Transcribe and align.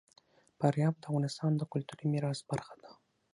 فاریاب 0.59 0.95
د 0.99 1.03
افغانستان 1.09 1.51
د 1.57 1.61
کلتوري 1.71 2.05
میراث 2.13 2.39
برخه 2.51 2.75
ده. 2.81 2.89